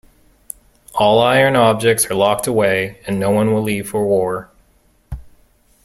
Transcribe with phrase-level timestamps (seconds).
[0.95, 4.49] All iron objects are locked away, and no one will leave for war.